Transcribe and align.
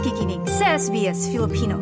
nakikinig 0.00 0.40
sa 0.48 0.80
SBS 0.80 1.28
Filipino. 1.28 1.76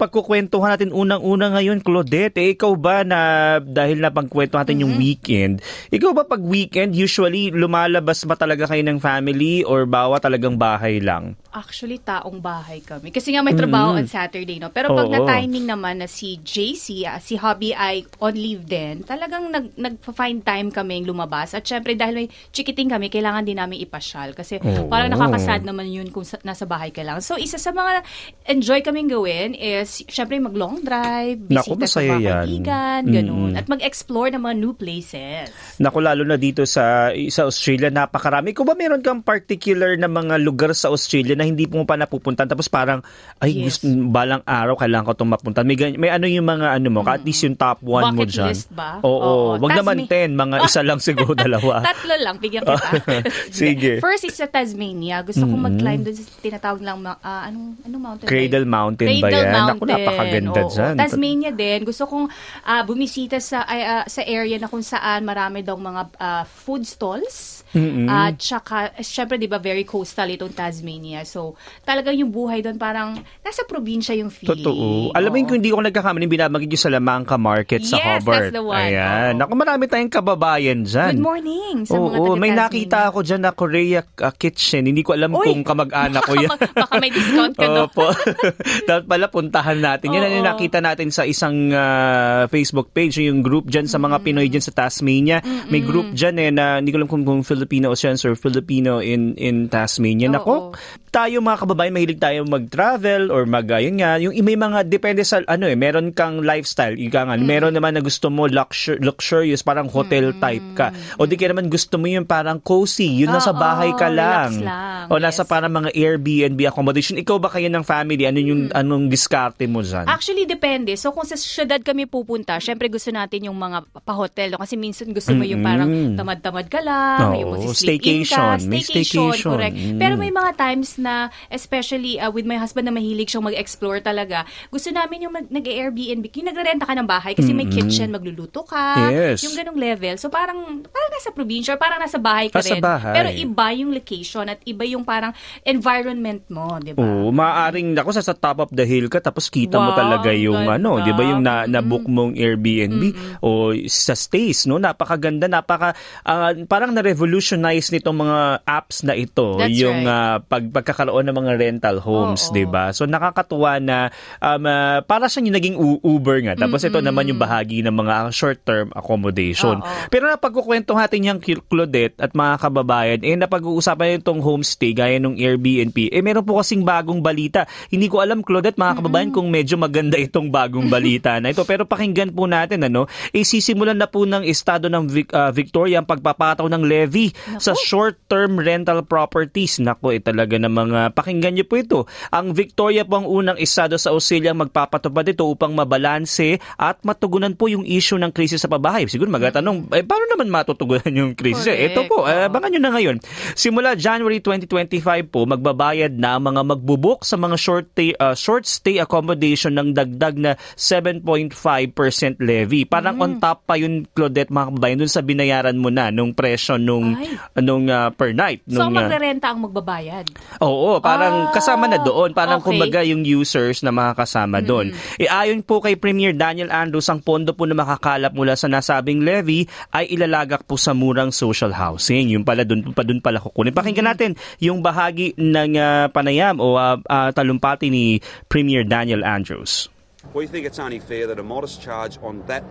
pagkukwentuhan 0.00 0.72
natin 0.72 0.94
unang-una 0.94 1.52
ngayon, 1.52 1.84
Claudette, 1.84 2.40
eh, 2.40 2.56
ikaw 2.56 2.72
ba 2.80 3.04
na 3.04 3.20
dahil 3.60 4.00
na 4.00 4.08
pagkwento 4.08 4.56
natin 4.56 4.86
yung 4.86 4.96
weekend, 4.96 5.60
ikaw 5.92 6.16
ba 6.16 6.24
pag 6.24 6.40
weekend, 6.40 6.96
usually 6.96 7.52
lumalabas 7.52 8.24
ba 8.24 8.40
talaga 8.40 8.64
kayo 8.70 8.80
ng 8.86 9.04
family 9.04 9.66
or 9.68 9.84
bawa 9.84 10.16
talagang 10.16 10.56
bahay 10.56 10.96
lang? 11.02 11.36
Actually, 11.48 11.96
taong 11.98 12.38
bahay 12.38 12.78
kami. 12.78 13.08
Kasi 13.08 13.32
nga 13.32 13.40
may 13.40 13.56
trabaho 13.56 13.96
on 13.96 14.04
Saturday, 14.04 14.60
no? 14.60 14.68
Pero 14.68 14.90
pag 14.90 15.08
Mm-hmm. 15.08 15.16
Oo. 15.16 15.24
na-timing 15.24 15.66
naman 15.66 15.94
na 15.96 16.06
si 16.06 16.36
JC, 16.38 17.02
ah, 17.02 17.16
si 17.16 17.34
Hobby 17.34 17.72
ay 17.72 18.04
on 18.18 18.34
leave 18.34 18.62
din, 18.62 19.00
talagang 19.00 19.48
nag, 19.48 19.72
nag-find 19.72 20.42
time 20.42 20.68
kaming 20.68 21.02
lumabas. 21.02 21.52
At 21.52 21.64
syempre, 21.64 21.94
dahil 21.94 22.14
may 22.14 22.28
chikiting 22.50 22.86
kami, 22.86 23.08
kailangan 23.08 23.40
din 23.42 23.56
namin 23.56 23.80
ipasyal. 23.80 24.32
Kasi 24.32 24.60
Oo. 24.60 24.86
parang 24.86 25.08
nakakasad 25.08 25.64
naman 25.64 25.88
yun 25.88 26.08
kung 26.08 26.22
sa- 26.22 26.42
nasa 26.42 26.68
bahay 26.68 26.90
ka 26.90 27.00
lang. 27.00 27.20
So, 27.20 27.34
isa 27.34 27.56
sa 27.56 27.70
mga 27.70 28.04
enjoy 28.46 28.80
kaming 28.80 29.08
gawin 29.08 29.54
is, 29.54 30.04
syempre, 30.04 30.36
mag-long 30.36 30.82
drive, 30.82 31.40
Naku, 31.48 31.72
bisita 31.72 31.86
sa 31.86 31.98
masaya 31.98 32.10
mga 32.10 32.20
kaibigan, 32.44 33.00
ganun. 33.06 33.40
Mm-mm. 33.48 33.56
At 33.56 33.66
mag-explore 33.66 34.28
ng 34.28 34.42
mga 34.42 34.56
new 34.58 34.74
places. 34.74 35.48
Naku, 35.78 35.98
lalo 35.98 36.22
na 36.22 36.36
dito 36.36 36.66
sa 36.66 37.08
sa 37.30 37.46
Australia, 37.46 37.88
napakarami. 37.88 38.52
Kung 38.52 38.66
ba 38.66 38.74
meron 38.74 39.00
kang 39.00 39.22
particular 39.22 39.94
na 39.94 40.06
mga 40.06 40.36
lugar 40.38 40.74
sa 40.74 40.90
Australia 40.90 41.37
na 41.38 41.46
hindi 41.46 41.64
mo 41.64 41.86
pa 41.86 41.94
napupuntan 41.94 42.44
tapos 42.44 42.66
parang, 42.66 42.98
ay, 43.38 43.54
Yes. 43.54 43.78
gusto, 43.78 43.86
balang 44.10 44.42
araw 44.42 44.74
kailangan 44.74 45.06
ko 45.06 45.12
itong 45.14 45.30
mapuntan. 45.30 45.62
May, 45.62 45.76
may 45.94 46.10
ano 46.10 46.26
yung 46.26 46.42
mga 46.42 46.74
ano 46.74 46.88
mo, 46.90 47.00
at 47.00 47.22
least 47.22 47.40
yung 47.40 47.54
top 47.54 47.78
one 47.80 48.10
mo 48.10 48.22
Bucket 48.22 48.34
dyan. 48.34 48.48
list 48.50 48.68
ba? 48.70 48.98
Oo, 49.00 49.14
Oo. 49.14 49.48
wag 49.56 49.70
Tas 49.70 49.78
naman 49.78 49.96
may- 50.02 50.10
10, 50.10 50.34
mga 50.34 50.56
isa 50.66 50.80
lang 50.82 50.98
siguro, 50.98 51.32
dalawa. 51.32 51.80
Tatlo 51.88 52.14
lang, 52.18 52.36
bigyan 52.36 52.66
kita. 52.66 52.90
Sige. 53.54 53.92
First 53.98 54.24
is 54.24 54.34
sa 54.34 54.44
Tasmania. 54.44 55.22
Gusto 55.22 55.44
kong 55.44 55.62
mag-climb 55.64 56.02
doon 56.02 56.16
sa 56.16 56.26
tinatawag 56.40 56.82
lang, 56.82 56.98
ah, 57.06 57.46
anong, 57.46 57.78
anong 57.84 58.02
mountain? 58.02 58.26
ba 58.26 58.28
yun? 58.28 58.42
Cradle 58.42 58.66
Mountain 58.66 59.06
ba 59.06 59.12
Cradle 59.20 59.38
yan? 59.38 59.52
Naku, 59.52 59.62
Mountain. 59.78 59.88
napakaganda 59.94 60.60
Oo. 60.60 60.70
dyan. 60.70 60.94
Tasmania 60.96 61.50
din. 61.52 61.80
Gusto 61.84 62.02
kong 62.04 62.26
ah, 62.64 62.82
bumisita 62.82 63.36
sa 63.38 63.62
ah, 63.62 64.02
sa 64.04 64.22
area 64.22 64.56
na 64.56 64.66
kung 64.66 64.82
saan 64.82 65.22
marami 65.22 65.60
daw 65.60 65.76
mga 65.76 66.02
ah, 66.16 66.42
food 66.42 66.82
stalls. 66.82 67.60
At 68.08 68.40
saka, 68.40 68.96
eh, 68.96 69.04
syempre, 69.04 69.36
di 69.36 69.44
ba, 69.44 69.60
very 69.60 69.84
coastal 69.84 70.24
itong 70.26 70.50
Tasmania. 70.50 71.20
So, 71.28 71.54
talagang 71.84 72.16
yung 72.16 72.30
buhay 72.30 72.58
doon 72.58 72.74
parang 72.74 73.12
nasa 73.38 73.62
probinsya 73.62 74.16
yung 74.16 74.28
feeling. 74.28 74.56
Totoo. 74.58 75.12
Alam 75.12 75.28
mo 75.28 75.36
yung 75.36 75.44
Oo. 75.44 75.50
kung 75.50 75.58
hindi 75.58 75.68
ko 75.68 75.78
nagkakamali, 75.78 76.24
binabagid 76.24 76.70
yung 76.70 76.80
Salamanca 76.82 77.36
Market 77.36 77.84
sa 77.84 77.96
Yes, 77.96 78.06
Hobart. 78.18 78.48
that's 78.48 78.56
the 78.56 78.64
one. 78.64 78.80
Ayan. 78.80 79.32
Oo. 79.34 79.38
Naku, 79.38 79.52
marami 79.54 79.84
tayong 79.84 80.08
kababayan 80.08 80.80
dyan. 80.82 81.12
Good 81.14 81.22
morning 81.22 81.74
sa 81.84 81.94
mga 81.94 82.16
Oo, 82.16 82.32
may 82.32 82.50
taga-Tasmania. 82.50 82.56
nakita 82.64 82.98
ako 83.06 83.18
dyan 83.20 83.42
na 83.42 83.52
Korea 83.52 84.00
uh, 84.00 84.32
Kitchen. 84.32 84.82
Hindi 84.82 85.02
ko 85.02 85.12
alam 85.12 85.30
Uy, 85.30 85.46
kung 85.46 85.60
kamag-anak 85.62 86.22
ko 86.22 86.32
yan. 86.40 86.48
baka- 86.48 86.96
may 86.96 87.10
discount 87.10 87.52
ka 87.52 87.66
doon. 87.66 87.84
Opo. 87.84 88.06
Dapat 88.88 89.04
pala 89.04 89.26
puntahan 89.28 89.76
natin. 89.76 90.08
Yan 90.08 90.24
ang 90.24 90.36
Oo. 90.38 90.48
nakita 90.48 90.78
natin 90.78 91.10
sa 91.10 91.22
isang 91.22 91.68
ah, 91.70 92.46
Facebook 92.46 92.90
page, 92.90 93.20
yung 93.20 93.40
group 93.40 93.66
dyan 93.66 93.84
sa 93.84 93.98
mga 93.98 94.16
Pinoy 94.20 94.46
dyan 94.46 94.62
sa 94.62 94.72
Tasmania. 94.72 95.40
May 95.66 95.80
group 95.80 96.10
dyan 96.10 96.36
eh 96.38 96.48
na 96.48 96.78
hindi 96.78 96.88
ko 96.88 96.98
alam 96.98 97.08
kung, 97.08 97.22
kung 97.22 97.42
Filipino 97.42 97.90
Oceans 97.90 98.22
or 98.22 98.32
Filipino 98.32 98.98
in 98.98 99.34
in 99.34 99.66
Tasmania. 99.66 100.28
Nako, 100.28 100.54
Oo. 100.70 100.72
Tayo 101.18 101.42
mga 101.42 101.58
kababayan, 101.66 101.94
mahilig 101.98 102.22
tayo 102.22 102.46
mag-travel 102.46 103.34
or 103.34 103.42
mag, 103.42 103.66
ayun 103.66 103.98
nga, 103.98 104.22
yung 104.22 104.30
may 104.46 104.54
mga, 104.54 104.86
depende 104.86 105.26
sa, 105.26 105.42
ano 105.50 105.66
eh, 105.66 105.74
meron 105.74 106.14
kang 106.14 106.46
lifestyle, 106.46 106.94
ika 106.94 107.26
nga, 107.26 107.34
meron 107.34 107.74
naman 107.74 107.98
na 107.98 108.02
gusto 108.06 108.30
mo 108.30 108.46
luxur- 108.46 109.02
luxurious, 109.02 109.66
parang 109.66 109.90
hotel 109.90 110.30
type 110.38 110.62
ka. 110.78 110.94
O 111.18 111.26
di 111.26 111.34
kaya 111.34 111.50
naman 111.50 111.66
gusto 111.66 111.98
mo 111.98 112.06
yung 112.06 112.22
parang 112.22 112.62
cozy, 112.62 113.26
yun 113.26 113.34
nasa 113.34 113.50
Oo, 113.50 113.58
bahay 113.58 113.90
ka 113.98 114.06
lang. 114.06 114.62
lang, 114.62 115.10
O 115.10 115.18
nasa 115.18 115.42
yes. 115.42 115.50
parang 115.50 115.74
mga 115.74 115.90
Airbnb 115.90 116.60
accommodation. 116.70 117.18
Ikaw 117.18 117.36
ba 117.42 117.50
kayo 117.50 117.66
ng 117.66 117.82
family? 117.82 118.22
Ano 118.22 118.38
yung, 118.38 118.62
anong 118.70 119.10
diskarte 119.10 119.66
mo 119.66 119.82
dyan? 119.82 120.06
Actually, 120.06 120.46
depende. 120.46 120.94
So, 120.94 121.10
kung 121.10 121.26
sa 121.26 121.34
syudad 121.34 121.82
kami 121.82 122.06
pupunta, 122.06 122.60
syempre 122.62 122.86
gusto 122.86 123.10
natin 123.10 123.50
yung 123.50 123.58
mga 123.58 123.82
pa-hotel. 124.06 124.54
Kasi 124.54 124.78
minsan 124.78 125.10
gusto 125.10 125.34
mo 125.34 125.42
yung 125.42 125.64
parang 125.64 126.14
tamad-tamad 126.14 126.68
ka 126.70 126.78
lang, 126.84 127.34
Oo, 127.34 127.58
yung 127.58 127.74
staycation. 127.74 128.60
ka. 128.60 128.68
May 128.68 128.84
staycation. 128.84 129.50
correct. 129.50 129.74
Mm. 129.74 129.98
Pero 129.98 130.14
may 130.20 130.30
mga 130.30 130.50
times 130.54 131.00
na, 131.00 131.07
especially 131.48 132.16
uh, 132.16 132.28
with 132.28 132.44
my 132.44 132.56
husband 132.56 132.84
na 132.84 132.92
mahilig 132.92 133.28
siyang 133.28 133.44
mag-explore 133.44 134.00
talaga, 134.00 134.42
gusto 134.68 134.88
namin 134.88 135.24
yung 135.24 135.34
mag- 135.34 135.50
nag-Airbnb, 135.50 136.24
yung 136.28 136.48
nagre-renta 136.48 136.84
ka 136.84 136.94
ng 136.94 137.06
bahay 137.06 137.32
kasi 137.32 137.50
may 137.50 137.66
kitchen, 137.66 138.08
magluluto 138.08 138.62
ka, 138.62 139.08
Yes. 139.08 139.42
yung 139.42 139.54
ganong 139.54 139.76
level. 139.76 140.14
So, 140.16 140.28
parang, 140.28 140.58
parang 140.84 141.10
nasa 141.10 141.30
probinsya, 141.30 141.74
or 141.74 141.78
parang 141.78 141.98
nasa 141.98 142.16
bahay 142.16 142.48
ka 142.48 142.58
Nasa 142.58 142.74
rin. 142.74 142.80
bahay. 142.80 143.12
Pero 143.12 143.28
iba 143.30 143.66
yung 143.72 143.90
location 143.90 144.46
at 144.46 144.60
iba 144.62 144.84
yung 144.84 145.02
parang 145.02 145.32
environment 145.62 146.42
mo, 146.48 146.78
di 146.78 146.92
ba? 146.92 147.00
Oo, 147.00 147.30
maaaring 147.30 147.94
ako 147.94 148.10
sa, 148.12 148.22
sa 148.22 148.34
top 148.34 148.58
of 148.60 148.70
the 148.70 148.82
hill 148.82 149.06
ka 149.06 149.20
tapos 149.20 149.46
kita 149.46 149.76
mo 149.76 149.88
Wow, 149.88 149.98
talaga 149.98 150.30
yung 150.30 150.58
ganda. 150.58 150.76
ano, 150.76 150.90
'di 150.98 151.12
ba 151.12 151.22
yung 151.24 151.40
na, 151.40 151.64
na-book 151.64 152.04
mong 152.04 152.34
Airbnb 152.34 153.02
o 153.40 153.48
sa 153.86 154.12
stays, 154.12 154.64
no? 154.64 154.76
Napakaganda, 154.76 155.46
napaka 155.46 155.94
ah, 156.22 156.52
parang 156.64 156.92
na-revolutionize 156.92 157.88
nitong 157.88 158.18
mga 158.18 158.38
apps 158.64 159.02
na 159.02 159.14
ito, 159.14 159.56
That's 159.56 159.72
yung 159.74 160.02
right. 160.02 160.10
ah, 160.10 160.36
pag 160.40 160.64
pagkakaroon 160.98 161.30
ng 161.30 161.36
mga 161.38 161.52
rental 161.54 161.96
homes, 162.02 162.50
Oo. 162.50 162.52
'di 162.58 162.64
ba? 162.66 162.90
So 162.90 163.06
nakakatuwa 163.06 163.78
na 163.78 164.10
um, 164.42 164.66
ah, 164.66 164.98
para 165.06 165.30
sa 165.30 165.38
yung 165.38 165.54
naging 165.54 165.78
Uber 166.02 166.42
nga. 166.42 166.58
Tapos 166.58 166.82
ito 166.82 166.98
naman 166.98 167.30
yung 167.30 167.38
bahagi 167.38 167.86
ng 167.86 167.94
mga 167.94 168.34
short-term 168.34 168.90
accommodation. 168.90 169.78
Oo. 169.78 170.10
Pero 170.10 170.26
napagkukwento 170.26 170.98
natin 170.98 171.30
yung 171.30 171.38
Claudette 171.38 172.18
at 172.18 172.34
mga 172.34 172.54
kababayan, 172.58 173.20
eh 173.22 173.38
napag-uusapan 173.38 174.18
itong 174.18 174.42
homestay 174.42 174.90
gaya 174.90 175.22
ng 175.22 175.38
Airbnb. 175.38 176.10
Eh 176.10 176.18
meron 176.18 176.42
po 176.42 176.58
kasing 176.58 176.82
bagong 176.82 177.22
balita. 177.22 177.70
Hindi 177.94 178.10
ko 178.10 178.18
alam 178.18 178.42
Claudette, 178.42 178.80
mga 178.80 178.98
kababayan, 178.98 179.30
kung 179.30 179.46
medyo 179.52 179.78
maganda 179.78 180.18
itong 180.18 180.50
bagong 180.50 180.90
balita 180.94 181.38
na 181.38 181.54
ito. 181.54 181.62
Pero 181.62 181.86
pakinggan 181.86 182.34
po 182.34 182.50
natin 182.50 182.82
ano, 182.82 183.06
eh 183.30 183.46
sisimulan 183.46 183.94
na 183.94 184.10
po 184.10 184.26
ng 184.26 184.42
estado 184.42 184.90
ng 184.90 185.04
Vic- 185.06 185.34
ah, 185.36 185.54
Victoria 185.54 186.02
ang 186.02 186.08
pagpapataw 186.08 186.66
ng 186.66 186.82
levy 186.82 187.30
sa 187.60 187.76
short-term 187.76 188.58
rental 188.58 189.04
properties. 189.04 189.78
Nako, 189.78 190.10
eh 190.16 190.22
talaga 190.24 190.56
na 190.88 191.08
mga 191.08 191.12
pakinggan 191.12 191.52
niyo 191.54 191.66
po 191.68 191.74
ito. 191.76 191.98
Ang 192.32 192.56
Victoria 192.56 193.04
po 193.04 193.20
ang 193.20 193.28
unang 193.28 193.60
estado 193.60 194.00
sa 194.00 194.16
Australia 194.16 194.56
ang 194.56 194.64
magpapatupad 194.64 195.28
ito 195.28 195.44
upang 195.44 195.76
mabalanse 195.76 196.56
at 196.80 197.04
matugunan 197.04 197.52
po 197.52 197.68
yung 197.68 197.84
issue 197.84 198.16
ng 198.16 198.32
krisis 198.32 198.64
sa 198.64 198.72
pabahay. 198.72 199.04
Siguro 199.04 199.28
magatanong, 199.28 199.92
eh, 199.92 200.02
paano 200.02 200.24
naman 200.32 200.48
matutugunan 200.48 201.12
yung 201.12 201.32
krisis? 201.36 201.68
Correct. 201.68 201.84
Ito 201.92 202.00
po, 202.08 202.24
eh, 202.24 202.48
abangan 202.48 202.70
nyo 202.72 202.80
na 202.80 202.92
ngayon. 202.96 203.16
Simula 203.52 203.92
January 203.98 204.40
2025 204.40 205.28
po, 205.28 205.44
magbabayad 205.44 206.16
na 206.16 206.40
ang 206.40 206.48
mga 206.48 206.62
magbubuk 206.64 207.28
sa 207.28 207.36
mga 207.36 207.56
short 207.60 207.86
stay, 207.98 208.14
uh, 208.14 208.32
short 208.38 208.62
stay 208.62 209.02
accommodation 209.02 209.74
ng 209.74 209.90
dagdag 209.90 210.38
na 210.38 210.54
7.5% 210.78 212.38
levy. 212.38 212.86
Parang 212.86 213.18
on 213.18 213.42
top 213.42 213.66
pa 213.66 213.74
yun, 213.74 214.06
Claudette, 214.14 214.54
mga 214.54 214.70
kababayan, 214.70 214.98
dun 215.02 215.10
sa 215.10 215.26
binayaran 215.26 215.74
mo 215.74 215.90
na 215.90 216.14
nung 216.14 216.30
presyo 216.30 216.78
nung, 216.78 217.18
Ay. 217.18 217.34
nung 217.58 217.90
uh, 217.90 218.14
per 218.14 218.30
night. 218.30 218.62
So, 218.70 218.86
Nung, 218.86 218.94
uh, 218.94 219.02
magre-renta 219.02 219.50
ang 219.50 219.66
magbabayad. 219.66 220.30
Oo, 220.62 220.77
parang 221.00 221.48
Ah, 221.48 221.54
kasama 221.54 221.86
na 221.86 221.98
doon. 222.00 222.30
Parang 222.32 222.60
okay. 222.60 222.72
kumbaga 222.72 223.00
yung 223.04 223.22
users 223.22 223.80
na 223.84 223.90
makakasama 223.90 224.58
doon. 224.60 224.94
E 225.16 225.28
ayon 225.28 225.62
po 225.62 225.78
kay 225.78 225.94
Premier 225.94 226.32
Daniel 226.34 226.72
Andrews, 226.72 227.06
ang 227.08 227.20
pondo 227.22 227.52
po 227.52 227.68
na 227.68 227.76
makakalap 227.76 228.32
mula 228.34 228.54
sa 228.54 228.66
nasabing 228.66 229.22
levy 229.22 229.66
ay 229.92 230.08
ilalagak 230.08 230.64
po 230.64 230.74
sa 230.74 230.92
murang 230.92 231.30
social 231.30 231.70
housing. 231.72 232.32
Yung 232.32 232.42
pala 232.42 232.62
doon 232.64 232.92
pa 232.96 233.02
doon 233.04 233.20
pala 233.20 233.38
kukunin. 233.38 233.74
Pakinggan 233.74 234.08
natin 234.08 234.30
yung 234.58 234.80
bahagi 234.80 235.34
ng 235.36 235.70
ah, 235.78 236.06
panayam 236.08 236.58
o 236.58 236.74
ah, 236.74 236.98
ah, 237.06 237.30
talumpati 237.30 237.90
ni 237.90 238.18
Premier 238.46 238.82
Daniel 238.82 239.22
Andrews. 239.22 239.88
We 240.34 240.44
think 240.46 240.66
it's 240.66 240.78
only 240.78 240.98
fair 240.98 241.26
that 241.30 241.38
a 241.38 241.46
modest 241.46 241.80
charge 241.80 242.18
on 242.20 242.42
that 242.46 242.64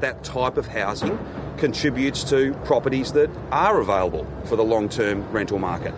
that 0.00 0.24
type 0.24 0.56
of 0.56 0.66
housing 0.66 1.12
contributes 1.60 2.24
to 2.24 2.52
properties 2.64 3.12
that 3.12 3.28
are 3.52 3.80
available 3.80 4.24
for 4.48 4.56
the 4.56 4.64
long-term 4.64 5.24
rental 5.30 5.58
market. 5.60 5.92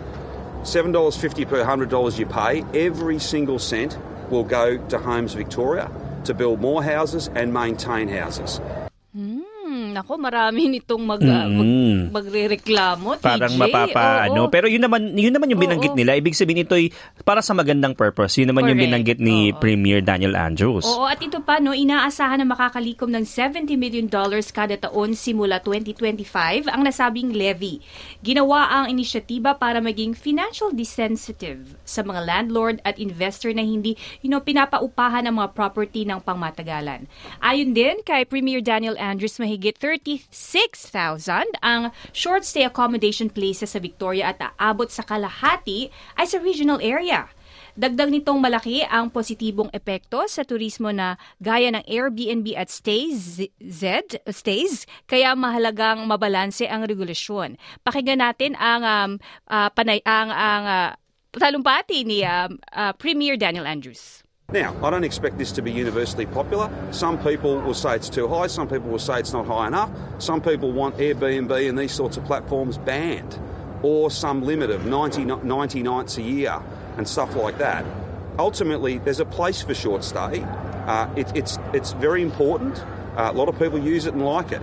$7.50 0.63 1.47
per 1.47 1.63
$100 1.63 2.17
you 2.17 2.25
pay, 2.25 2.63
every 2.73 3.19
single 3.19 3.59
cent 3.59 3.97
will 4.29 4.43
go 4.43 4.77
to 4.87 4.97
Homes 4.97 5.33
Victoria 5.33 5.91
to 6.23 6.33
build 6.33 6.61
more 6.61 6.81
houses 6.83 7.29
and 7.35 7.53
maintain 7.53 8.07
houses. 8.07 8.61
Nako, 10.03 10.19
marami 10.19 10.67
nitong 10.75 10.99
mag, 10.99 11.23
ah, 11.23 11.47
mag, 11.47 11.63
Mm. 11.63 12.11
magre-reklamo, 12.11 13.15
TJ. 13.15 13.23
Parang 13.23 13.53
mapapa 13.55 14.27
ano. 14.27 14.45
Oo. 14.45 14.51
Pero 14.51 14.67
yun 14.67 14.83
naman, 14.83 15.15
yun 15.15 15.31
naman 15.31 15.47
yung 15.47 15.63
Oo. 15.63 15.65
binanggit 15.65 15.95
nila. 15.95 16.19
Ibig 16.19 16.35
sabihin 16.35 16.67
ito 16.67 16.75
ay 16.75 16.91
para 17.23 17.39
sa 17.39 17.55
magandang 17.55 17.95
purpose. 17.95 18.35
Yun 18.35 18.51
naman 18.51 18.67
yung 18.67 18.75
Correct. 18.75 18.91
binanggit 18.91 19.19
ni 19.23 19.55
Oo. 19.55 19.63
Premier 19.63 20.03
Daniel 20.03 20.35
Andrews. 20.35 20.83
Oo, 20.83 21.07
at 21.07 21.23
ito 21.23 21.39
pa, 21.39 21.63
no, 21.63 21.71
inaasahan 21.71 22.43
na 22.43 22.47
makakalikom 22.51 23.07
ng 23.07 23.23
70 23.23 23.79
million 23.79 24.03
dollars 24.03 24.51
kada 24.51 24.75
taon 24.75 25.15
simula 25.15 25.63
2025 25.63 26.67
ang 26.67 26.83
nasabing 26.83 27.31
levy. 27.31 27.79
Ginawa 28.19 28.75
ang 28.75 28.91
inisyatiba 28.91 29.55
para 29.55 29.79
maging 29.79 30.19
financial 30.19 30.75
desensitive 30.75 31.79
sa 31.87 32.03
mga 32.03 32.27
landlord 32.27 32.83
at 32.83 32.99
investor 32.99 33.55
na 33.55 33.63
hindi 33.63 33.95
you 34.19 34.27
know, 34.27 34.43
pinapaupahan 34.43 35.23
ang 35.23 35.39
mga 35.39 35.55
property 35.55 36.03
ng 36.03 36.19
pangmatagalan. 36.19 37.07
Ayon 37.39 37.71
din 37.71 38.03
kay 38.03 38.27
Premier 38.27 38.59
Daniel 38.59 38.99
Andrews, 38.99 39.39
mahigit 39.39 39.79
36,000 39.93 41.61
ang 41.61 41.93
short 42.09 42.41
stay 42.41 42.65
accommodation 42.65 43.29
places 43.29 43.77
sa 43.77 43.79
Victoria 43.79 44.33
at 44.33 44.41
aabot 44.57 44.89
sa 44.89 45.05
kalahati 45.05 45.93
ay 46.17 46.25
sa 46.25 46.41
regional 46.41 46.81
area. 46.81 47.29
Dagdag 47.73 48.09
nitong 48.09 48.37
malaki 48.37 48.85
ang 48.85 49.09
positibong 49.09 49.69
epekto 49.73 50.25
sa 50.29 50.45
turismo 50.45 50.93
na 50.93 51.17
gaya 51.41 51.73
ng 51.73 51.85
Airbnb 51.85 52.53
at 52.53 52.69
Stays, 52.69 53.41
Z, 53.61 53.83
Stays, 54.29 54.85
kaya 55.09 55.33
mahalagang 55.33 56.05
mabalanse 56.05 56.69
ang 56.69 56.85
regulasyon. 56.85 57.57
Pakinggan 57.81 58.21
natin 58.21 58.53
ang 58.57 58.81
um, 58.85 59.11
uh, 59.49 59.69
panay 59.73 60.01
ang 60.05 60.29
ang 60.29 60.63
uh, 60.65 60.89
talumpati 61.33 62.05
ni 62.05 62.21
um, 62.21 62.61
uh, 62.73 62.93
Premier 62.93 63.37
Daniel 63.37 63.65
Andrews. 63.65 64.21
Now, 64.53 64.75
I 64.83 64.91
don't 64.91 65.03
expect 65.03 65.39
this 65.39 65.51
to 65.53 65.63
be 65.63 65.71
universally 65.71 66.27
popular. 66.27 66.69
Some 66.91 67.17
people 67.17 67.59
will 67.59 67.73
say 67.73 67.95
it's 67.95 68.07
too 68.07 68.27
high, 68.27 68.45
some 68.45 68.69
people 68.69 68.87
will 68.87 68.99
say 68.99 69.19
it's 69.19 69.33
not 69.33 69.47
high 69.47 69.65
enough. 69.65 69.89
Some 70.19 70.41
people 70.41 70.71
want 70.71 70.95
Airbnb 70.97 71.67
and 71.67 71.77
these 71.77 71.91
sorts 71.91 72.17
of 72.17 72.25
platforms 72.25 72.77
banned 72.77 73.39
or 73.81 74.11
some 74.11 74.43
limit 74.43 74.69
of 74.69 74.85
90, 74.85 75.25
90 75.25 75.81
nights 75.81 76.17
a 76.17 76.21
year 76.21 76.61
and 76.97 77.07
stuff 77.07 77.35
like 77.35 77.57
that. 77.57 77.83
Ultimately, 78.37 78.99
there's 78.99 79.19
a 79.19 79.25
place 79.25 79.63
for 79.63 79.73
short 79.73 80.03
stay. 80.03 80.43
Uh, 80.43 81.09
it, 81.15 81.35
it's, 81.35 81.57
it's 81.73 81.93
very 81.93 82.21
important. 82.21 82.77
Uh, 83.17 83.31
a 83.31 83.33
lot 83.33 83.49
of 83.49 83.57
people 83.57 83.79
use 83.79 84.05
it 84.05 84.13
and 84.13 84.23
like 84.23 84.51
it. 84.51 84.61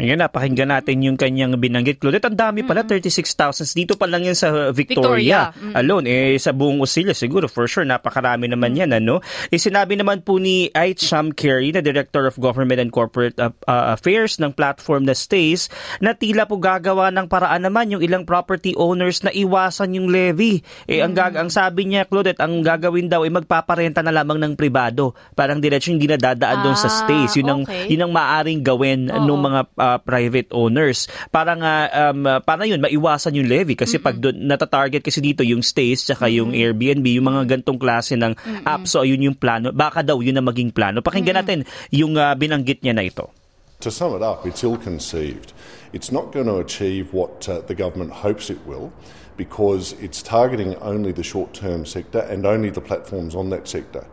Ngayon, 0.00 0.16
napakinggan 0.16 0.72
natin 0.72 1.04
yung 1.04 1.20
kanyang 1.20 1.60
binanggit. 1.60 2.00
Claudette, 2.00 2.24
ang 2.24 2.38
dami 2.40 2.64
pala, 2.64 2.88
36,000. 2.88 3.76
Dito 3.76 4.00
pa 4.00 4.08
lang 4.08 4.24
yan 4.24 4.32
sa 4.32 4.72
Victoria, 4.72 5.52
Victoria. 5.52 5.76
alone. 5.76 6.08
Eh, 6.08 6.40
sa 6.40 6.56
buong 6.56 6.80
Australia, 6.80 7.12
siguro, 7.12 7.44
for 7.46 7.68
sure, 7.68 7.84
napakarami 7.84 8.48
naman 8.48 8.72
yan, 8.72 8.96
ano? 8.96 9.20
Eh, 9.52 9.60
sinabi 9.60 10.00
naman 10.00 10.24
po 10.24 10.40
ni 10.40 10.72
Aicham 10.72 11.36
Carey, 11.36 11.68
na 11.70 11.84
Director 11.84 12.24
of 12.24 12.40
Government 12.40 12.80
and 12.80 12.88
Corporate 12.88 13.36
uh, 13.36 13.52
uh, 13.68 13.92
Affairs 13.92 14.40
ng 14.40 14.56
platform 14.56 15.04
na 15.04 15.12
Stays, 15.12 15.68
na 16.00 16.16
tila 16.16 16.48
po 16.48 16.56
gagawa 16.56 17.12
ng 17.12 17.28
paraan 17.28 17.60
naman 17.60 17.92
yung 17.92 18.00
ilang 18.00 18.24
property 18.24 18.72
owners 18.80 19.20
na 19.20 19.28
iwasan 19.30 19.92
yung 19.92 20.08
levy. 20.08 20.64
Eh, 20.88 21.04
ang, 21.04 21.12
gag- 21.12 21.36
ang 21.36 21.52
sabi 21.52 21.84
niya, 21.84 22.08
Claudette, 22.08 22.40
ang 22.40 22.64
gagawin 22.64 23.04
daw 23.04 23.20
ay 23.20 23.32
magpaparenta 23.36 24.00
na 24.00 24.16
lamang 24.16 24.40
ng 24.40 24.56
pribado. 24.56 25.12
Parang 25.36 25.60
diretsyo 25.60 25.92
hindi 25.92 26.08
na 26.08 26.16
dadaan 26.16 26.64
doon 26.64 26.74
sa 26.74 26.88
Ah, 26.88 26.96
Stays. 27.04 27.36
Yun 27.36 27.48
ang, 27.52 27.60
okay. 27.68 27.92
yun 27.92 28.00
ang 28.00 28.12
maaring 28.16 28.64
gawin 28.64 29.12
Oo. 29.12 29.20
ng 29.20 29.40
mga 29.40 29.60
uh, 29.76 29.89
private 29.98 30.54
owners. 30.54 31.10
Para 31.34 31.58
nga 31.58 31.74
um, 31.90 32.22
uh, 32.28 32.38
para 32.38 32.68
yun 32.68 32.78
maiwasan 32.78 33.34
yung 33.34 33.50
levy 33.50 33.74
kasi 33.74 33.98
pag 33.98 34.20
doon 34.20 34.46
nata-target 34.46 35.02
kasi 35.02 35.18
dito 35.18 35.42
yung 35.42 35.64
stays 35.66 36.06
tsaka 36.06 36.30
yung 36.30 36.54
Airbnb 36.54 37.02
yung 37.10 37.26
mga 37.26 37.58
gantong 37.58 37.80
klase 37.82 38.14
ng 38.14 38.36
app. 38.62 38.86
So 38.86 39.02
ayun 39.02 39.24
yung 39.24 39.36
plano. 39.40 39.74
Baka 39.74 40.06
daw 40.06 40.22
yun 40.22 40.38
ang 40.38 40.46
maging 40.46 40.70
plano. 40.70 41.02
Pakinggan 41.02 41.42
natin 41.42 41.66
yung 41.90 42.14
uh, 42.14 42.36
binanggit 42.38 42.84
niya 42.86 42.94
na 42.94 43.02
ito. 43.02 43.32
To 43.80 43.88
sum 43.88 44.12
it 44.12 44.20
up, 44.20 44.44
it's 44.44 44.60
ill 44.60 44.76
conceived. 44.76 45.56
It's 45.96 46.12
not 46.12 46.36
going 46.36 46.46
to 46.46 46.60
achieve 46.60 47.16
what 47.16 47.48
uh, 47.48 47.64
the 47.64 47.74
government 47.74 48.12
hopes 48.12 48.52
it 48.52 48.60
will 48.68 48.92
because 49.40 49.96
it's 50.04 50.20
targeting 50.20 50.76
only 50.84 51.12
the 51.12 51.22
short 51.24 51.54
term 51.54 51.86
sector 51.88 52.20
and 52.28 52.44
only 52.44 52.68
the 52.68 52.84
platforms 52.84 53.34
on 53.34 53.48
that 53.50 53.66
sector. 53.66 54.04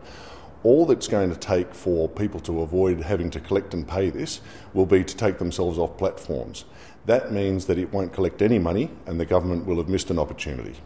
All 0.68 0.84
that's 0.84 1.08
going 1.08 1.32
to 1.32 1.40
take 1.40 1.72
for 1.72 2.12
people 2.12 2.44
to 2.44 2.60
avoid 2.60 3.00
having 3.00 3.32
to 3.32 3.40
collect 3.40 3.72
and 3.72 3.88
pay 3.88 4.12
this 4.12 4.44
will 4.76 4.84
be 4.84 5.00
to 5.00 5.16
take 5.16 5.40
themselves 5.40 5.80
off 5.80 5.96
platforms. 5.96 6.68
That 7.08 7.32
means 7.32 7.72
that 7.72 7.80
it 7.80 7.88
won't 7.88 8.12
collect 8.12 8.44
any 8.44 8.60
money 8.60 8.92
and 9.08 9.16
the 9.16 9.24
government 9.24 9.64
will 9.64 9.80
have 9.80 9.88
missed 9.88 10.12
an 10.12 10.20
opportunity. 10.20 10.76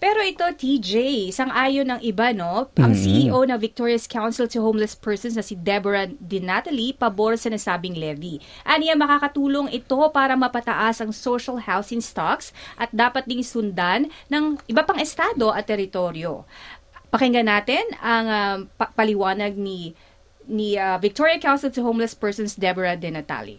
Pero 0.00 0.24
ito, 0.24 0.42
TJ, 0.42 1.28
sang-ayon 1.28 1.86
ng 1.86 2.00
iba, 2.00 2.32
no? 2.32 2.72
Ang 2.80 2.96
CEO 2.96 3.44
ng 3.44 3.60
Victoria's 3.60 4.08
Council 4.08 4.48
to 4.48 4.58
Homeless 4.64 4.96
Persons 4.96 5.36
na 5.36 5.44
si 5.44 5.52
Deborah 5.52 6.08
DiNatali, 6.08 6.96
pabor 6.96 7.36
sa 7.36 7.52
nasabing 7.52 8.00
levy. 8.00 8.40
Aniya 8.64 8.96
makakatulong 8.96 9.68
ito 9.68 10.00
para 10.08 10.34
mapataas 10.40 11.04
ang 11.04 11.12
social 11.12 11.60
housing 11.60 12.00
stocks 12.00 12.48
at 12.80 12.88
dapat 12.96 13.28
ding 13.28 13.44
sundan 13.44 14.08
ng 14.32 14.56
iba 14.72 14.82
pang 14.88 14.96
estado 14.96 15.52
at 15.52 15.68
teritoryo. 15.68 16.48
Pakinggan 17.10 17.50
natin 17.50 17.82
ang 17.98 18.26
um, 18.30 18.56
pa- 18.78 18.94
paliwanag 18.94 19.58
ni 19.58 19.98
ni 20.46 20.78
uh, 20.78 20.94
Victoria 21.02 21.42
Council 21.42 21.70
to 21.70 21.82
Homeless 21.82 22.14
Persons 22.14 22.54
Deborah 22.54 22.94
DiNatali. 22.94 23.58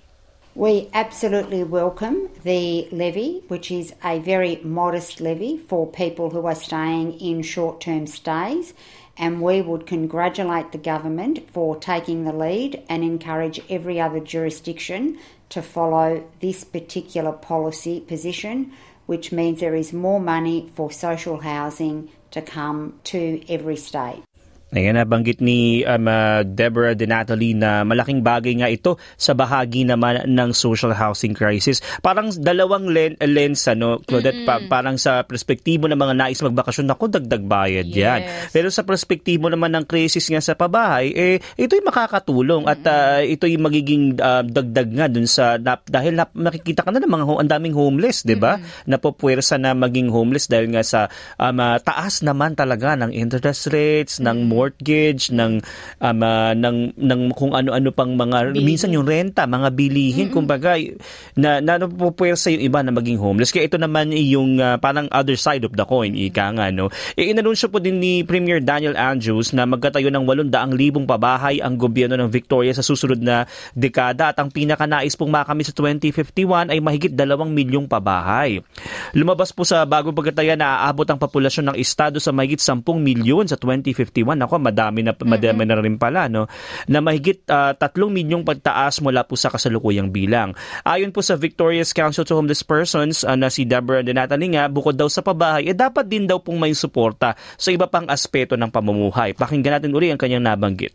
We 0.56 0.90
absolutely 0.94 1.64
welcome 1.64 2.28
the 2.44 2.88
levy, 2.92 3.44
which 3.48 3.72
is 3.72 3.94
a 4.04 4.20
very 4.20 4.60
modest 4.64 5.20
levy 5.20 5.58
for 5.58 5.88
people 5.88 6.32
who 6.32 6.46
are 6.46 6.56
staying 6.56 7.20
in 7.20 7.42
short 7.44 7.80
term 7.80 8.08
stays. 8.08 8.74
And 9.18 9.42
we 9.42 9.62
would 9.62 9.86
congratulate 9.86 10.72
the 10.72 10.78
government 10.80 11.48
for 11.52 11.76
taking 11.76 12.24
the 12.24 12.34
lead 12.34 12.84
and 12.88 13.04
encourage 13.04 13.60
every 13.70 14.00
other 14.00 14.20
jurisdiction 14.20 15.20
to 15.50 15.62
follow 15.62 16.24
this 16.40 16.64
particular 16.64 17.32
policy 17.32 18.00
position, 18.00 18.72
which 19.06 19.32
means 19.32 19.60
there 19.60 19.76
is 19.76 19.92
more 19.92 20.20
money 20.20 20.72
for 20.74 20.92
social 20.92 21.42
housing 21.42 22.10
to 22.32 22.42
come 22.42 23.00
to 23.06 23.44
every 23.48 23.76
state. 23.76 24.24
Ayan, 24.72 24.96
nabanggit 24.96 25.44
ni 25.44 25.84
um, 25.84 26.08
uh, 26.08 26.48
Deborah 26.48 26.96
DiNatali 26.96 27.52
na 27.52 27.84
malaking 27.84 28.24
bagay 28.24 28.56
nga 28.56 28.72
ito 28.72 28.96
sa 29.20 29.36
bahagi 29.36 29.84
naman 29.84 30.24
ng 30.24 30.56
social 30.56 30.96
housing 30.96 31.36
crisis. 31.36 31.84
Parang 32.00 32.32
dalawang 32.32 32.88
len- 32.88 33.20
lens, 33.20 33.68
ano, 33.68 34.00
Claudette, 34.00 34.48
pa- 34.48 34.64
parang 34.72 34.96
sa 34.96 35.28
perspektibo 35.28 35.92
ng 35.92 36.00
mga 36.00 36.16
nais 36.16 36.40
magbakasyon, 36.40 36.88
ako 36.88 37.12
dagdag 37.12 37.44
bayad 37.44 37.92
yan. 37.92 38.24
Yes. 38.24 38.56
Pero 38.56 38.72
sa 38.72 38.88
perspektibo 38.88 39.52
naman 39.52 39.76
ng 39.76 39.84
crisis 39.84 40.32
nga 40.32 40.40
sa 40.40 40.56
pabahay, 40.56 41.12
eh, 41.12 41.44
ito'y 41.60 41.84
makakatulong 41.84 42.64
at 42.64 42.80
uh, 42.88 43.20
ito'y 43.20 43.60
magiging 43.60 44.16
uh, 44.24 44.40
dagdag 44.40 44.88
nga 44.88 45.12
dun 45.12 45.28
sa, 45.28 45.60
na, 45.60 45.76
dahil 45.84 46.16
na, 46.16 46.32
nakikita 46.32 46.88
ka 46.88 46.96
na 46.96 47.04
ng 47.04 47.12
mga, 47.12 47.26
ho- 47.28 47.44
ang 47.44 47.52
daming 47.52 47.76
homeless, 47.76 48.24
di 48.24 48.40
ba? 48.40 48.56
Napopwersa 48.88 49.60
na 49.60 49.76
maging 49.76 50.08
homeless 50.08 50.48
dahil 50.48 50.72
nga 50.72 50.80
sa 50.80 51.12
um, 51.36 51.60
uh, 51.60 51.76
taas 51.84 52.24
naman 52.24 52.56
talaga 52.56 52.96
ng 52.96 53.12
interest 53.12 53.68
rates, 53.68 54.24
ng 54.24 54.48
mortgage, 54.62 55.34
ng 55.34 55.58
um, 55.98 56.20
uh, 56.22 56.54
ng 56.54 56.94
ng 56.94 57.22
kung 57.34 57.58
ano-ano 57.58 57.90
pang 57.90 58.14
mga 58.14 58.54
Bilihin. 58.54 58.66
minsan 58.70 58.94
yung 58.94 59.10
renta, 59.10 59.50
mga 59.50 59.74
bilihin, 59.74 60.30
kumbaga 60.30 60.78
na 61.34 61.58
na 61.58 61.82
napopwersa 61.82 62.54
yung 62.54 62.62
iba 62.62 62.86
na 62.86 62.94
maging 62.94 63.18
homeless. 63.18 63.50
Kaya 63.50 63.66
ito 63.66 63.82
naman 63.82 64.14
yung 64.14 64.62
uh, 64.62 64.78
parang 64.78 65.10
other 65.10 65.34
side 65.34 65.66
of 65.66 65.74
the 65.74 65.86
coin, 65.90 66.14
ika 66.14 66.54
nga 66.54 66.70
no. 66.70 66.94
E, 67.18 67.34
inanunsyo 67.34 67.74
po 67.74 67.82
din 67.82 67.98
ni 67.98 68.22
Premier 68.22 68.62
Daniel 68.62 68.94
Andrews 68.94 69.50
na 69.58 69.66
magkatayo 69.66 70.14
ng 70.14 70.24
800,000 70.54 71.10
pabahay 71.10 71.58
ang 71.58 71.80
gobyerno 71.80 72.14
ng 72.20 72.30
Victoria 72.30 72.76
sa 72.76 72.86
susunod 72.86 73.18
na 73.18 73.50
dekada 73.74 74.30
at 74.30 74.38
ang 74.38 74.54
pinakanais 74.54 75.18
pong 75.18 75.34
makamit 75.34 75.72
sa 75.72 75.74
2051 75.74 76.70
ay 76.70 76.80
mahigit 76.84 77.12
2 77.12 77.26
milyong 77.50 77.88
pabahay. 77.90 78.62
Lumabas 79.16 79.50
po 79.56 79.66
sa 79.66 79.82
bagong 79.88 80.14
pagkataya 80.14 80.54
na 80.54 80.86
aabot 80.86 81.08
ang 81.08 81.18
populasyon 81.18 81.74
ng 81.74 81.78
estado 81.80 82.20
sa 82.20 82.30
mahigit 82.36 82.60
10 82.60 82.84
milyon 82.84 83.48
sa 83.48 83.56
2051. 83.56 84.36
Ako, 84.52 84.60
madami 84.60 85.00
na 85.00 85.16
madami 85.16 85.64
na 85.64 85.80
rin 85.80 85.96
pala 85.96 86.28
no. 86.28 86.52
Na 86.92 87.00
mahigit 87.00 87.48
uh, 87.48 87.72
3 87.72 87.88
milyong 88.12 88.44
pagtaas 88.44 89.00
mula 89.00 89.24
po 89.24 89.40
sa 89.40 89.48
kasalukuyang 89.48 90.12
bilang. 90.12 90.52
Ayon 90.84 91.16
po 91.16 91.24
sa 91.24 91.40
Victoria's 91.40 91.96
Council 91.96 92.28
to 92.28 92.36
Homeless 92.36 92.60
Persons 92.60 93.24
uh, 93.24 93.40
na 93.40 93.48
si 93.48 93.64
Deborah 93.64 94.04
Denatali 94.04 94.52
nga, 94.52 94.68
bukod 94.68 95.00
daw 95.00 95.08
sa 95.08 95.24
pabahay, 95.24 95.72
eh 95.72 95.78
dapat 95.78 96.04
din 96.12 96.28
daw 96.28 96.44
pong 96.44 96.60
may 96.60 96.76
suporta 96.76 97.32
sa 97.56 97.72
iba 97.72 97.88
pang 97.88 98.04
aspeto 98.12 98.60
ng 98.60 98.68
pamumuhay. 98.68 99.32
Pakinggan 99.40 99.80
natin 99.80 99.96
uli 99.96 100.12
ang 100.12 100.20
kanyang 100.20 100.44
nabanggit. 100.44 100.92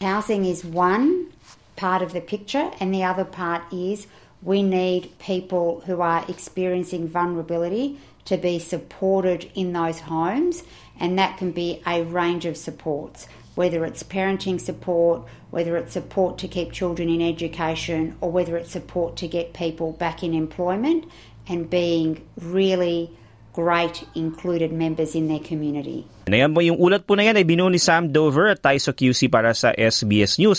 Housing 0.00 0.48
is 0.48 0.64
one 0.64 1.28
part 1.76 2.00
of 2.00 2.16
the 2.16 2.24
picture, 2.24 2.72
and 2.80 2.88
the 2.88 3.04
other 3.04 3.28
part 3.28 3.68
is 3.68 4.08
we 4.40 4.64
need 4.64 5.12
people 5.20 5.84
who 5.84 6.00
are 6.00 6.24
experiencing 6.24 7.04
vulnerability 7.04 8.00
to 8.24 8.36
be 8.36 8.58
supported 8.58 9.50
in 9.54 9.72
those 9.72 10.00
homes, 10.00 10.62
and 10.98 11.18
that 11.18 11.36
can 11.36 11.52
be 11.52 11.82
a 11.86 12.02
range 12.02 12.44
of 12.44 12.56
supports. 12.56 13.28
Whether 13.54 13.84
it's 13.84 14.02
parenting 14.02 14.60
support, 14.60 15.22
whether 15.50 15.76
it's 15.76 15.92
support 15.92 16.38
to 16.38 16.48
keep 16.48 16.72
children 16.72 17.08
in 17.08 17.22
education, 17.22 18.16
or 18.20 18.30
whether 18.30 18.56
it's 18.56 18.70
support 18.70 19.16
to 19.22 19.28
get 19.28 19.54
people 19.54 19.92
back 19.92 20.22
in 20.22 20.34
employment 20.34 21.06
and 21.46 21.70
being 21.70 22.26
really 22.40 23.10
great 23.54 24.02
included 24.14 24.72
members 24.72 25.14
in 25.14 25.28
their 25.28 25.38
community. 25.38 26.02
Ayan 26.26 26.50
po 26.50 26.60
yung 26.60 26.80
ulat 26.82 27.06
po 27.06 27.14
na 27.14 27.30
yan 27.30 27.38
ay 27.38 27.46
binuo 27.46 27.70
ni 27.70 27.78
Sam 27.78 28.10
Dover 28.10 28.50
at 28.50 28.58
Taiso 28.58 28.90
QC 28.90 29.30
para 29.30 29.54
sa 29.54 29.70
SBS 29.70 30.42
News. 30.42 30.58